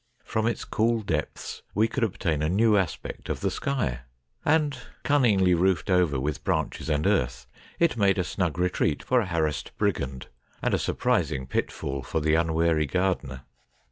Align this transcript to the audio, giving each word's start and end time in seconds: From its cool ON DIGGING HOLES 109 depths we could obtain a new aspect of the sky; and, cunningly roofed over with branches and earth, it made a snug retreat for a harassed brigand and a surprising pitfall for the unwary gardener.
From 0.23 0.47
its 0.47 0.65
cool 0.65 1.01
ON 1.01 1.05
DIGGING 1.05 1.15
HOLES 1.15 1.15
109 1.15 1.21
depths 1.21 1.61
we 1.75 1.87
could 1.87 2.03
obtain 2.03 2.41
a 2.41 2.49
new 2.49 2.75
aspect 2.75 3.29
of 3.29 3.41
the 3.41 3.51
sky; 3.51 3.99
and, 4.43 4.75
cunningly 5.03 5.53
roofed 5.53 5.91
over 5.91 6.19
with 6.19 6.43
branches 6.43 6.89
and 6.89 7.05
earth, 7.05 7.45
it 7.77 7.95
made 7.97 8.17
a 8.17 8.23
snug 8.23 8.57
retreat 8.57 9.03
for 9.03 9.19
a 9.21 9.27
harassed 9.27 9.77
brigand 9.77 10.25
and 10.59 10.73
a 10.73 10.79
surprising 10.79 11.45
pitfall 11.45 12.01
for 12.01 12.19
the 12.19 12.33
unwary 12.33 12.87
gardener. 12.87 13.43